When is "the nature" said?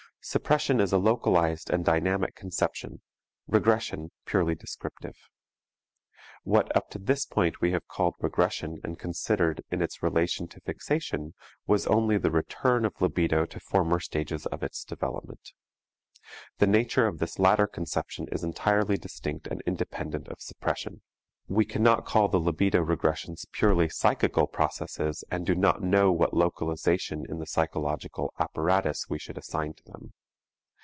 16.59-17.07